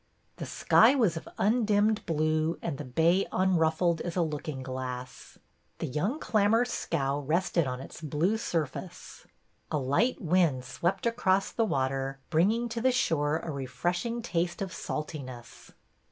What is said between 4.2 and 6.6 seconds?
looking glass. The young clam